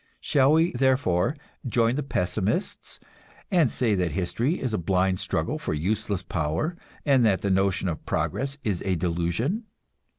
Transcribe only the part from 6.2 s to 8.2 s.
power, and that the notion of